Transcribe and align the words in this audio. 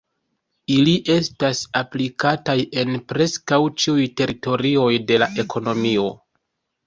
Ili 0.75 0.93
estas 1.15 1.59
aplikataj 1.81 2.55
en 2.83 2.97
preskaŭ 3.13 3.59
ĉiuj 3.83 4.07
teritorioj 4.21 4.89
de 5.11 5.19
la 5.25 5.29
ekonomio. 5.47 6.09